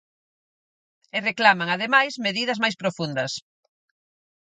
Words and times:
E 1.17 1.19
reclaman 1.29 1.69
ademais 1.71 2.13
medidas 2.27 2.61
máis 2.63 2.75
profundas. 2.81 3.31